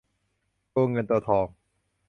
[0.73, 1.47] ตัวเงินตัวทอง